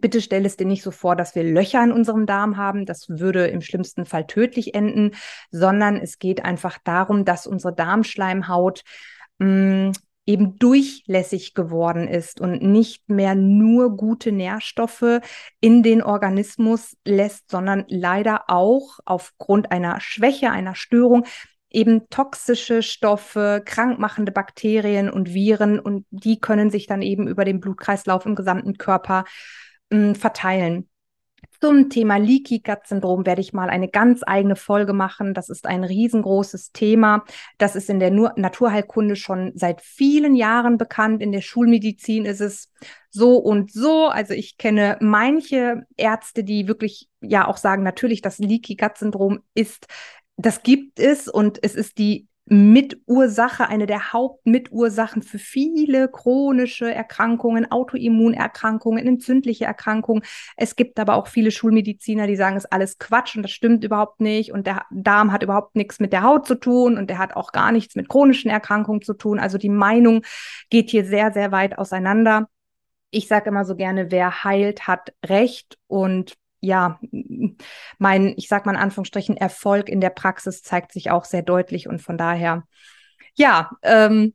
Bitte 0.00 0.20
stell 0.20 0.44
es 0.46 0.56
dir 0.56 0.66
nicht 0.66 0.82
so 0.82 0.90
vor, 0.90 1.16
dass 1.16 1.34
wir 1.34 1.44
Löcher 1.44 1.82
in 1.82 1.92
unserem 1.92 2.26
Darm 2.26 2.56
haben. 2.56 2.86
Das 2.86 3.08
würde 3.08 3.46
im 3.46 3.60
schlimmsten 3.60 4.06
Fall 4.06 4.26
tödlich 4.26 4.74
enden, 4.74 5.12
sondern 5.50 5.96
es 5.96 6.18
geht 6.18 6.44
einfach 6.44 6.78
darum, 6.84 7.24
dass 7.24 7.46
unsere 7.46 7.74
Darmschleimhaut 7.74 8.82
mh, 9.38 9.88
mm, 9.88 9.92
eben 10.26 10.58
durchlässig 10.58 11.54
geworden 11.54 12.08
ist 12.08 12.40
und 12.40 12.62
nicht 12.62 13.08
mehr 13.08 13.34
nur 13.34 13.96
gute 13.96 14.32
Nährstoffe 14.32 15.20
in 15.60 15.82
den 15.82 16.02
Organismus 16.02 16.96
lässt, 17.04 17.50
sondern 17.50 17.84
leider 17.88 18.44
auch 18.48 19.00
aufgrund 19.04 19.70
einer 19.70 20.00
Schwäche, 20.00 20.50
einer 20.50 20.74
Störung 20.74 21.26
eben 21.70 22.08
toxische 22.08 22.82
Stoffe, 22.82 23.60
krankmachende 23.64 24.32
Bakterien 24.32 25.10
und 25.10 25.34
Viren 25.34 25.78
und 25.78 26.06
die 26.10 26.40
können 26.40 26.70
sich 26.70 26.86
dann 26.86 27.02
eben 27.02 27.26
über 27.26 27.44
den 27.44 27.60
Blutkreislauf 27.60 28.24
im 28.24 28.36
gesamten 28.36 28.78
Körper 28.78 29.24
mh, 29.90 30.14
verteilen. 30.14 30.88
Zum 31.60 31.88
Thema 31.88 32.16
Leaky 32.16 32.60
Gut 32.60 32.86
Syndrom 32.86 33.26
werde 33.26 33.40
ich 33.40 33.52
mal 33.52 33.70
eine 33.70 33.88
ganz 33.88 34.22
eigene 34.26 34.56
Folge 34.56 34.92
machen. 34.92 35.34
Das 35.34 35.48
ist 35.48 35.66
ein 35.66 35.84
riesengroßes 35.84 36.72
Thema. 36.72 37.24
Das 37.58 37.76
ist 37.76 37.88
in 37.88 38.00
der 38.00 38.10
Nur 38.10 38.32
Naturheilkunde 38.36 39.16
schon 39.16 39.52
seit 39.54 39.80
vielen 39.80 40.36
Jahren 40.36 40.78
bekannt. 40.78 41.22
In 41.22 41.32
der 41.32 41.40
Schulmedizin 41.40 42.24
ist 42.26 42.40
es 42.40 42.70
so 43.10 43.36
und 43.36 43.72
so. 43.72 44.08
Also 44.08 44.34
ich 44.34 44.58
kenne 44.58 44.98
manche 45.00 45.86
Ärzte, 45.96 46.44
die 46.44 46.68
wirklich 46.68 47.08
ja 47.20 47.46
auch 47.46 47.56
sagen, 47.56 47.82
natürlich, 47.82 48.20
das 48.20 48.38
Leaky 48.38 48.76
Gut 48.76 48.98
Syndrom 48.98 49.40
ist, 49.54 49.86
das 50.36 50.62
gibt 50.62 50.98
es 50.98 51.28
und 51.28 51.58
es 51.62 51.74
ist 51.74 51.98
die 51.98 52.26
Mitursache, 52.46 53.68
eine 53.68 53.86
der 53.86 54.12
Hauptmitursachen 54.12 55.22
für 55.22 55.38
viele 55.38 56.08
chronische 56.08 56.92
Erkrankungen, 56.92 57.70
Autoimmunerkrankungen, 57.70 59.06
entzündliche 59.06 59.64
Erkrankungen. 59.64 60.22
Es 60.56 60.76
gibt 60.76 60.98
aber 61.00 61.14
auch 61.14 61.26
viele 61.26 61.50
Schulmediziner, 61.50 62.26
die 62.26 62.36
sagen, 62.36 62.56
es 62.56 62.64
ist 62.64 62.72
alles 62.72 62.98
Quatsch 62.98 63.36
und 63.36 63.44
das 63.44 63.50
stimmt 63.50 63.82
überhaupt 63.82 64.20
nicht 64.20 64.52
und 64.52 64.66
der 64.66 64.84
Darm 64.90 65.32
hat 65.32 65.42
überhaupt 65.42 65.74
nichts 65.74 66.00
mit 66.00 66.12
der 66.12 66.22
Haut 66.22 66.46
zu 66.46 66.56
tun 66.56 66.98
und 66.98 67.08
der 67.08 67.18
hat 67.18 67.34
auch 67.34 67.50
gar 67.50 67.72
nichts 67.72 67.94
mit 67.94 68.10
chronischen 68.10 68.50
Erkrankungen 68.50 69.00
zu 69.00 69.14
tun. 69.14 69.38
Also 69.38 69.56
die 69.56 69.70
Meinung 69.70 70.22
geht 70.68 70.90
hier 70.90 71.06
sehr, 71.06 71.32
sehr 71.32 71.50
weit 71.50 71.78
auseinander. 71.78 72.50
Ich 73.10 73.26
sage 73.26 73.48
immer 73.48 73.64
so 73.64 73.74
gerne, 73.74 74.10
wer 74.10 74.44
heilt, 74.44 74.86
hat 74.86 75.14
Recht 75.24 75.78
und 75.86 76.34
ja, 76.64 76.98
mein, 77.98 78.34
ich 78.36 78.48
sag 78.48 78.66
mal 78.66 78.72
in 78.72 78.80
Anführungsstrichen, 78.80 79.36
Erfolg 79.36 79.88
in 79.88 80.00
der 80.00 80.10
Praxis 80.10 80.62
zeigt 80.62 80.92
sich 80.92 81.10
auch 81.10 81.24
sehr 81.24 81.42
deutlich 81.42 81.88
und 81.88 82.02
von 82.02 82.18
daher, 82.18 82.64
ja, 83.34 83.70
ähm, 83.82 84.34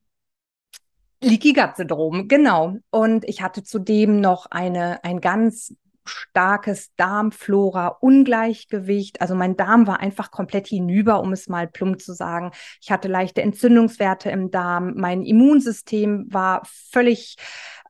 Leaky 1.22 1.54
Gut 1.54 1.76
Syndrom, 1.76 2.28
genau. 2.30 2.78
Und 2.92 3.28
ich 3.28 3.42
hatte 3.42 3.64
zudem 3.64 4.22
noch 4.22 4.46
eine, 4.52 5.04
ein 5.04 5.20
ganz 5.20 5.76
starkes 6.06 6.96
Darmflora-Ungleichgewicht. 6.96 9.20
Also 9.22 9.36
mein 9.36 9.58
Darm 9.58 9.88
war 9.88 10.00
einfach 10.00 10.32
komplett 10.32 10.68
hinüber, 10.68 11.22
um 11.22 11.34
es 11.34 11.48
mal 11.48 11.68
plump 11.68 12.02
zu 12.02 12.14
sagen. 12.14 12.52
Ich 12.82 12.92
hatte 12.92 13.08
leichte 13.08 13.42
Entzündungswerte 13.42 14.30
im 14.32 14.52
Darm. 14.52 14.94
Mein 14.96 15.24
Immunsystem 15.24 16.28
war 16.30 16.62
völlig 16.66 17.38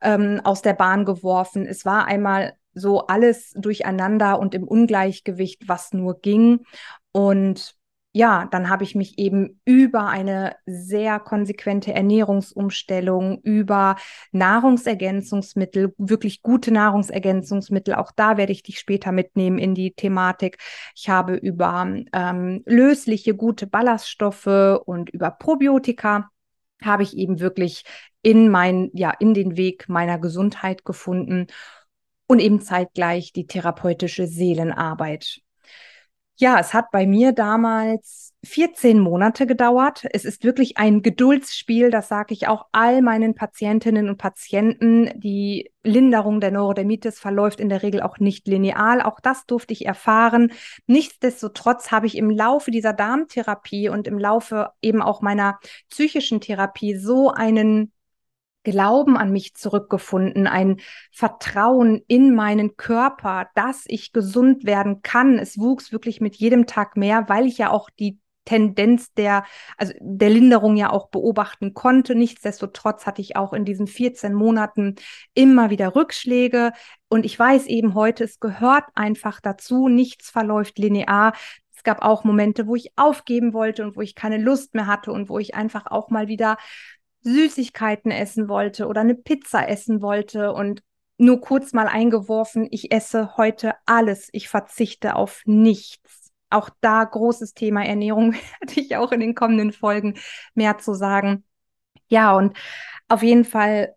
ähm, 0.02 0.40
aus 0.44 0.62
der 0.62 0.74
Bahn 0.74 1.04
geworfen. 1.04 1.66
Es 1.66 1.84
war 1.84 2.06
einmal 2.06 2.54
so 2.80 3.06
alles 3.06 3.52
durcheinander 3.56 4.38
und 4.40 4.54
im 4.54 4.66
Ungleichgewicht, 4.66 5.68
was 5.68 5.92
nur 5.92 6.20
ging. 6.20 6.60
Und 7.12 7.76
ja, 8.12 8.48
dann 8.50 8.68
habe 8.68 8.82
ich 8.82 8.96
mich 8.96 9.18
eben 9.18 9.60
über 9.64 10.08
eine 10.08 10.56
sehr 10.66 11.20
konsequente 11.20 11.92
Ernährungsumstellung, 11.94 13.40
über 13.42 13.96
Nahrungsergänzungsmittel, 14.32 15.94
wirklich 15.96 16.42
gute 16.42 16.72
Nahrungsergänzungsmittel, 16.72 17.94
auch 17.94 18.10
da 18.10 18.36
werde 18.36 18.52
ich 18.52 18.64
dich 18.64 18.80
später 18.80 19.12
mitnehmen 19.12 19.58
in 19.58 19.76
die 19.76 19.92
Thematik. 19.92 20.58
Ich 20.96 21.08
habe 21.08 21.34
über 21.36 21.86
ähm, 22.12 22.62
lösliche, 22.66 23.36
gute 23.36 23.68
Ballaststoffe 23.68 24.80
und 24.86 25.10
über 25.10 25.30
Probiotika 25.30 26.30
habe 26.82 27.04
ich 27.04 27.16
eben 27.16 27.38
wirklich 27.38 27.84
in 28.22 28.50
mein, 28.50 28.90
ja, 28.92 29.10
in 29.10 29.34
den 29.34 29.56
Weg 29.56 29.88
meiner 29.88 30.18
Gesundheit 30.18 30.84
gefunden 30.84 31.46
und 32.30 32.38
eben 32.38 32.60
zeitgleich 32.60 33.32
die 33.32 33.48
therapeutische 33.48 34.28
Seelenarbeit. 34.28 35.40
Ja, 36.36 36.60
es 36.60 36.72
hat 36.72 36.92
bei 36.92 37.04
mir 37.04 37.32
damals 37.32 38.34
14 38.44 39.00
Monate 39.00 39.48
gedauert. 39.48 40.06
Es 40.12 40.24
ist 40.24 40.44
wirklich 40.44 40.78
ein 40.78 41.02
Geduldsspiel, 41.02 41.90
das 41.90 42.06
sage 42.06 42.32
ich 42.32 42.46
auch 42.46 42.66
all 42.70 43.02
meinen 43.02 43.34
Patientinnen 43.34 44.08
und 44.08 44.16
Patienten. 44.16 45.10
Die 45.18 45.72
Linderung 45.82 46.40
der 46.40 46.52
Neurodermitis 46.52 47.18
verläuft 47.18 47.58
in 47.58 47.68
der 47.68 47.82
Regel 47.82 48.00
auch 48.00 48.18
nicht 48.18 48.46
lineal. 48.46 49.02
Auch 49.02 49.18
das 49.18 49.44
durfte 49.46 49.72
ich 49.72 49.84
erfahren. 49.84 50.52
Nichtsdestotrotz 50.86 51.90
habe 51.90 52.06
ich 52.06 52.16
im 52.16 52.30
Laufe 52.30 52.70
dieser 52.70 52.92
Darmtherapie 52.92 53.88
und 53.88 54.06
im 54.06 54.20
Laufe 54.20 54.70
eben 54.82 55.02
auch 55.02 55.20
meiner 55.20 55.58
psychischen 55.88 56.40
Therapie 56.40 56.94
so 56.94 57.32
einen 57.32 57.90
Glauben 58.62 59.16
an 59.16 59.32
mich 59.32 59.54
zurückgefunden, 59.54 60.46
ein 60.46 60.80
Vertrauen 61.10 62.02
in 62.08 62.34
meinen 62.34 62.76
Körper, 62.76 63.48
dass 63.54 63.84
ich 63.86 64.12
gesund 64.12 64.64
werden 64.64 65.02
kann. 65.02 65.38
Es 65.38 65.58
wuchs 65.58 65.92
wirklich 65.92 66.20
mit 66.20 66.36
jedem 66.36 66.66
Tag 66.66 66.96
mehr, 66.96 67.28
weil 67.28 67.46
ich 67.46 67.58
ja 67.58 67.70
auch 67.70 67.88
die 67.90 68.18
Tendenz 68.44 69.12
der, 69.14 69.44
also 69.76 69.92
der 70.00 70.30
Linderung 70.30 70.76
ja 70.76 70.90
auch 70.90 71.08
beobachten 71.08 71.72
konnte. 71.72 72.14
Nichtsdestotrotz 72.14 73.06
hatte 73.06 73.20
ich 73.22 73.36
auch 73.36 73.52
in 73.52 73.64
diesen 73.64 73.86
14 73.86 74.34
Monaten 74.34 74.96
immer 75.34 75.70
wieder 75.70 75.94
Rückschläge. 75.94 76.72
Und 77.08 77.24
ich 77.24 77.38
weiß 77.38 77.66
eben 77.66 77.94
heute, 77.94 78.24
es 78.24 78.40
gehört 78.40 78.84
einfach 78.94 79.40
dazu. 79.40 79.88
Nichts 79.88 80.30
verläuft 80.30 80.78
linear. 80.78 81.32
Es 81.74 81.84
gab 81.84 82.02
auch 82.02 82.24
Momente, 82.24 82.66
wo 82.66 82.74
ich 82.74 82.92
aufgeben 82.96 83.52
wollte 83.52 83.84
und 83.84 83.96
wo 83.96 84.00
ich 84.00 84.14
keine 84.14 84.36
Lust 84.36 84.74
mehr 84.74 84.86
hatte 84.86 85.12
und 85.12 85.28
wo 85.28 85.38
ich 85.38 85.54
einfach 85.54 85.86
auch 85.86 86.10
mal 86.10 86.28
wieder 86.28 86.56
Süßigkeiten 87.22 88.10
essen 88.10 88.48
wollte 88.48 88.86
oder 88.86 89.02
eine 89.02 89.14
Pizza 89.14 89.68
essen 89.68 90.02
wollte 90.02 90.52
und 90.52 90.82
nur 91.18 91.40
kurz 91.40 91.72
mal 91.72 91.86
eingeworfen, 91.86 92.66
ich 92.70 92.92
esse 92.92 93.36
heute 93.36 93.74
alles, 93.84 94.30
ich 94.32 94.48
verzichte 94.48 95.16
auf 95.16 95.42
nichts. 95.44 96.30
Auch 96.48 96.70
da 96.80 97.04
großes 97.04 97.52
Thema 97.52 97.84
Ernährung, 97.84 98.32
werde 98.60 98.80
ich 98.80 98.96
auch 98.96 99.12
in 99.12 99.20
den 99.20 99.34
kommenden 99.34 99.72
Folgen 99.72 100.14
mehr 100.54 100.78
zu 100.78 100.94
sagen. 100.94 101.44
Ja, 102.08 102.34
und 102.36 102.56
auf 103.08 103.22
jeden 103.22 103.44
Fall 103.44 103.94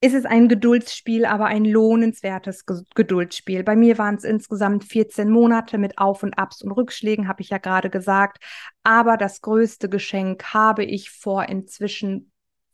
ist 0.00 0.14
es 0.14 0.24
ein 0.24 0.48
Geduldsspiel, 0.48 1.24
aber 1.24 1.46
ein 1.46 1.64
lohnenswertes 1.64 2.64
Geduldsspiel. 2.94 3.64
Bei 3.64 3.74
mir 3.74 3.98
waren 3.98 4.14
es 4.14 4.24
insgesamt 4.24 4.84
14 4.84 5.28
Monate 5.28 5.78
mit 5.78 5.98
Auf 5.98 6.22
und 6.22 6.38
Abs 6.38 6.62
und 6.62 6.70
Rückschlägen, 6.70 7.28
habe 7.28 7.42
ich 7.42 7.48
ja 7.48 7.58
gerade 7.58 7.90
gesagt. 7.90 8.38
Aber 8.84 9.16
das 9.16 9.40
größte 9.40 9.88
Geschenk 9.88 10.54
habe 10.54 10.84
ich 10.84 11.10
vor 11.10 11.48
inzwischen 11.48 12.30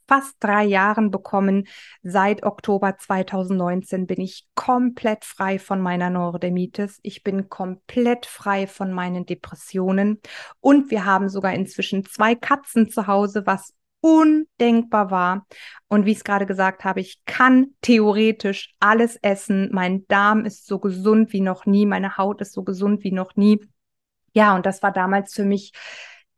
fast 0.06 0.37
drei 0.40 0.64
Jahren 0.64 1.11
bekommen. 1.11 1.68
Seit 2.02 2.42
Oktober 2.42 2.97
2019 2.99 4.06
bin 4.06 4.21
ich 4.21 4.47
komplett 4.54 5.25
frei 5.25 5.59
von 5.59 5.80
meiner 5.80 6.11
Neurodermitis. 6.11 6.99
Ich 7.02 7.23
bin 7.23 7.49
komplett 7.49 8.26
frei 8.26 8.66
von 8.66 8.92
meinen 8.92 9.26
Depressionen. 9.26 10.21
Und 10.61 10.90
wir 10.90 11.04
haben 11.04 11.28
sogar 11.28 11.54
inzwischen 11.54 12.04
zwei 12.04 12.35
Katzen 12.35 12.88
zu 12.88 13.06
Hause, 13.06 13.42
was 13.47 13.75
undenkbar 14.02 15.11
war. 15.11 15.47
Und 15.88 16.04
wie 16.04 16.11
ich 16.11 16.18
es 16.18 16.25
gerade 16.25 16.44
gesagt 16.44 16.85
habe, 16.85 17.00
ich 17.00 17.25
kann 17.25 17.68
theoretisch 17.80 18.75
alles 18.80 19.16
essen. 19.23 19.71
Mein 19.73 20.06
Darm 20.09 20.44
ist 20.44 20.66
so 20.66 20.78
gesund 20.78 21.32
wie 21.32 21.40
noch 21.40 21.64
nie. 21.64 21.87
Meine 21.87 22.16
Haut 22.18 22.40
ist 22.40 22.52
so 22.52 22.64
gesund 22.64 23.04
wie 23.04 23.12
noch 23.12 23.37
nie. 23.37 23.61
Ja, 24.35 24.54
und 24.56 24.66
das 24.66 24.82
war 24.82 24.92
damals 24.92 25.35
für 25.35 25.44
mich 25.44 25.73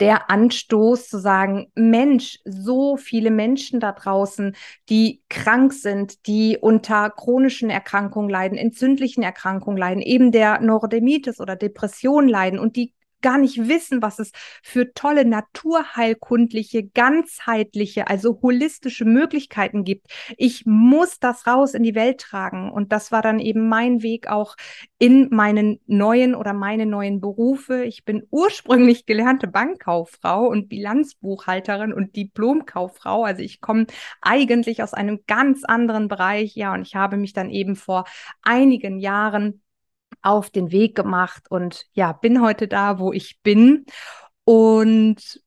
der 0.01 0.31
Anstoß 0.31 1.09
zu 1.09 1.19
sagen, 1.19 1.71
Mensch, 1.75 2.39
so 2.45 2.97
viele 2.97 3.31
Menschen 3.31 3.81
da 3.81 3.93
draußen, 3.93 4.57
die 4.89 5.23
krank 5.29 5.73
sind, 5.73 6.27
die 6.27 6.59
unter 6.61 7.11
chronischen 7.11 7.71
Erkrankungen 7.71 8.29
leiden, 8.29 8.59
entzündlichen 8.59 9.23
Erkrankungen 9.23 9.79
leiden, 9.79 10.03
eben 10.03 10.33
der 10.33 10.61
Neurodermitis 10.61 11.41
oder 11.41 11.57
Depression 11.57 12.29
leiden 12.29 12.59
und 12.59 12.77
die 12.77 12.93
gar 13.25 13.39
nicht 13.39 13.69
wissen, 13.69 14.03
was 14.03 14.19
es 14.19 14.33
für 14.63 14.93
tolle 14.93 15.25
naturheilkundliche, 15.25 16.85
ganzheitliche, 16.85 18.07
also 18.07 18.39
holistische 18.43 19.07
Möglichkeiten 19.07 19.83
gibt. 19.83 20.09
Ich 20.37 20.67
muss 20.67 21.19
das 21.19 21.47
raus 21.47 21.73
in 21.73 21.83
die 21.83 21.95
Welt 21.95 22.21
tragen. 22.21 22.71
Und 22.71 22.93
das 22.93 23.11
war 23.13 23.23
dann 23.23 23.41
eben 23.41 23.67
mein 23.67 24.03
Weg 24.03 24.29
auch 24.29 24.57
in 24.99 25.29
meinen 25.31 25.81
neuen 25.87 26.35
oder 26.35 26.53
meine 26.53 26.85
neuen 26.85 27.23
Berufe. 27.23 27.85
Ich 27.85 28.05
bin 28.05 28.27
ursprünglich 28.31 29.07
gelernte 29.07 29.49
Bankkauffrau 29.49 30.47
und 30.47 30.69
Bilanzbuchhalterin 30.69 31.95
und 31.95 32.17
Diplomkauffrau. 32.17 33.25
Also 33.25 33.41
ich 33.41 33.63
komme 33.63 33.87
eigentlich 34.21 34.83
aus 34.83 34.93
einem 34.93 35.21
ganz 35.27 35.65
anderen 35.65 36.09
Bereich. 36.09 36.55
Ja, 36.57 36.75
und 36.75 36.83
ich 36.83 36.95
habe 36.95 37.17
mich 37.17 37.33
dann 37.33 37.49
eben 37.49 37.75
vor 37.75 38.05
einigen 38.43 38.99
Jahren 38.99 39.63
auf 40.25 40.51
den 40.51 40.73
Weg 40.73 40.95
gemacht 40.97 41.51
und 41.51 41.87
ja, 41.93 42.13
bin 42.13 42.41
heute 42.41 42.69
da, 42.69 42.99
wo 42.99 43.13
ich 43.13 43.41
bin 43.43 43.85
und 44.45 45.45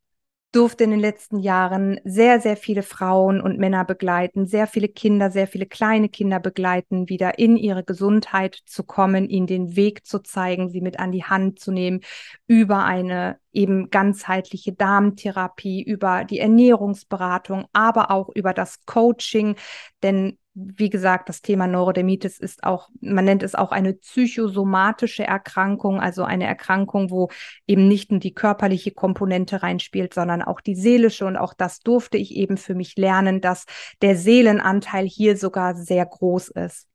durfte 0.52 0.86
in 0.86 0.92
den 0.92 1.00
letzten 1.00 1.40
Jahren 1.40 2.00
sehr, 2.04 2.40
sehr 2.40 2.58
viele 2.58 2.82
Frauen 2.82 3.42
und 3.42 3.60
Männer 3.60 3.86
begleiten, 3.86 4.48
sehr 4.48 4.66
viele 4.66 4.88
Kinder, 4.88 5.30
sehr 5.30 5.46
viele 5.46 5.66
kleine 5.66 6.10
Kinder 6.10 6.40
begleiten, 6.40 7.10
wieder 7.10 7.38
in 7.38 7.58
ihre 7.58 7.84
Gesundheit 7.84 8.58
zu 8.66 8.84
kommen, 8.84 9.30
ihnen 9.30 9.46
den 9.46 9.76
Weg 9.76 10.06
zu 10.06 10.20
zeigen, 10.20 10.70
sie 10.70 10.82
mit 10.82 11.00
an 11.00 11.12
die 11.12 11.26
Hand 11.26 11.60
zu 11.60 11.72
nehmen, 11.72 12.00
über 12.48 12.86
eine 12.86 13.38
eben 13.52 13.90
ganzheitliche 13.90 14.74
Darmtherapie, 14.74 15.84
über 15.84 16.24
die 16.24 16.40
Ernährungsberatung, 16.40 17.66
aber 17.74 18.10
auch 18.10 18.30
über 18.34 18.54
das 18.54 18.84
Coaching, 18.86 19.58
denn 20.02 20.40
wie 20.60 20.90
gesagt, 20.90 21.30
das 21.30 21.44
Thema 21.44 21.68
Neurodermitis 21.68 22.40
ist 22.40 22.64
auch, 22.64 22.90
man 23.00 23.26
nennt 23.26 23.44
es 23.44 23.54
auch 23.54 23.72
eine 23.72 23.94
psychosomatische 23.94 25.24
Erkrankung, 25.24 26.00
also 26.00 26.24
eine 26.24 26.48
Erkrankung, 26.48 27.12
wo 27.12 27.30
eben 27.68 27.88
nicht 27.88 28.10
nur 28.10 28.20
die 28.20 28.34
körperliche 28.34 28.92
Komponente 28.92 29.62
reinspielt, 29.62 30.16
sondern 30.16 30.42
auch 30.42 30.60
die 30.60 30.76
seelische. 30.76 31.26
Und 31.28 31.38
auch 31.38 31.54
das 31.54 31.82
durfte 31.82 32.18
ich 32.18 32.36
eben 32.36 32.58
für 32.58 32.74
mich 32.74 32.98
lernen, 32.98 33.40
dass 33.40 33.66
der 34.02 34.16
Seelenanteil 34.16 35.06
hier 35.06 35.38
sogar 35.38 35.76
sehr 35.76 36.06
groß 36.06 36.50
ist. 36.50 36.88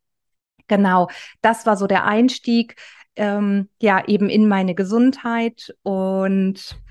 Genau, 0.66 1.08
das 1.40 1.64
war 1.64 1.76
so 1.76 1.86
der 1.86 2.04
Einstieg, 2.04 2.74
ähm, 3.14 3.68
ja, 3.80 4.04
eben 4.06 4.28
in 4.28 4.48
meine 4.48 4.74
Gesundheit 4.74 5.72
und 5.82 6.82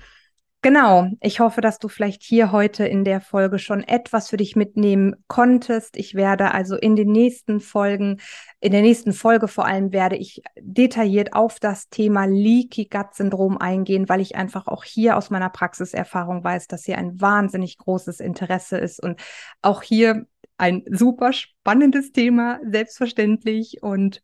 Genau, 0.64 1.08
ich 1.20 1.40
hoffe, 1.40 1.60
dass 1.60 1.80
du 1.80 1.88
vielleicht 1.88 2.22
hier 2.22 2.52
heute 2.52 2.86
in 2.86 3.02
der 3.02 3.20
Folge 3.20 3.58
schon 3.58 3.82
etwas 3.82 4.30
für 4.30 4.36
dich 4.36 4.54
mitnehmen 4.54 5.16
konntest. 5.26 5.96
Ich 5.96 6.14
werde 6.14 6.52
also 6.52 6.76
in 6.76 6.94
den 6.94 7.10
nächsten 7.10 7.58
Folgen, 7.58 8.20
in 8.60 8.70
der 8.70 8.82
nächsten 8.82 9.12
Folge 9.12 9.48
vor 9.48 9.66
allem 9.66 9.92
werde 9.92 10.14
ich 10.14 10.40
detailliert 10.60 11.34
auf 11.34 11.58
das 11.58 11.88
Thema 11.88 12.26
Leaky 12.26 12.84
Gut 12.84 13.12
Syndrom 13.12 13.58
eingehen, 13.58 14.08
weil 14.08 14.20
ich 14.20 14.36
einfach 14.36 14.68
auch 14.68 14.84
hier 14.84 15.16
aus 15.16 15.30
meiner 15.30 15.50
Praxiserfahrung 15.50 16.44
weiß, 16.44 16.68
dass 16.68 16.84
hier 16.84 16.96
ein 16.96 17.20
wahnsinnig 17.20 17.76
großes 17.78 18.20
Interesse 18.20 18.78
ist 18.78 19.02
und 19.02 19.20
auch 19.62 19.82
hier 19.82 20.26
ein 20.58 20.84
super 20.88 21.32
spannendes 21.32 22.12
Thema, 22.12 22.60
selbstverständlich 22.64 23.82
und 23.82 24.22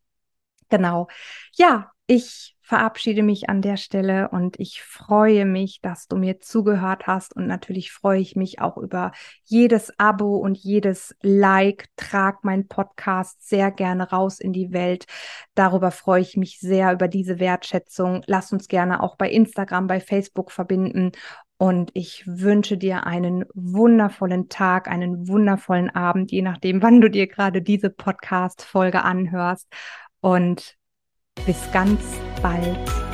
genau. 0.68 1.09
Ja, 1.57 1.90
ich 2.07 2.57
verabschiede 2.68 3.22
mich 3.22 3.48
an 3.48 3.62
der 3.62 3.78
Stelle 3.78 4.28
und 4.28 4.61
ich 4.61 4.83
freue 4.83 5.46
mich, 5.46 5.81
dass 5.81 6.07
du 6.07 6.16
mir 6.16 6.38
zugehört 6.38 7.07
hast 7.07 7.35
und 7.35 7.46
natürlich 7.46 7.92
freue 7.92 8.20
ich 8.20 8.37
mich 8.37 8.61
auch 8.61 8.76
über 8.76 9.12
jedes 9.44 9.90
Abo 9.98 10.37
und 10.37 10.59
jedes 10.59 11.16
Like. 11.22 11.87
Trag 11.96 12.44
meinen 12.44 12.68
Podcast 12.68 13.48
sehr 13.48 13.70
gerne 13.70 14.11
raus 14.11 14.38
in 14.38 14.52
die 14.52 14.70
Welt. 14.70 15.07
Darüber 15.54 15.90
freue 15.90 16.20
ich 16.20 16.37
mich 16.37 16.61
sehr 16.61 16.92
über 16.92 17.09
diese 17.09 17.38
Wertschätzung. 17.38 18.22
Lass 18.26 18.52
uns 18.52 18.68
gerne 18.68 19.02
auch 19.02 19.16
bei 19.16 19.31
Instagram, 19.31 19.87
bei 19.87 19.98
Facebook 19.98 20.52
verbinden 20.52 21.12
und 21.57 21.90
ich 21.94 22.22
wünsche 22.26 22.76
dir 22.76 23.07
einen 23.07 23.46
wundervollen 23.54 24.50
Tag, 24.50 24.88
einen 24.88 25.26
wundervollen 25.26 25.88
Abend, 25.88 26.31
je 26.33 26.42
nachdem, 26.42 26.83
wann 26.83 27.00
du 27.00 27.09
dir 27.09 27.28
gerade 27.28 27.62
diese 27.62 27.88
Podcast-Folge 27.88 29.02
anhörst. 29.04 29.66
Und 30.20 30.77
bis 31.46 31.70
ganz 31.72 32.01
bald. 32.42 33.07